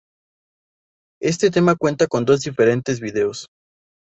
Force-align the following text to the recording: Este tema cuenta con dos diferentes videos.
Este 1.21 1.51
tema 1.51 1.75
cuenta 1.75 2.07
con 2.07 2.25
dos 2.25 2.41
diferentes 2.41 2.99
videos. 2.99 3.45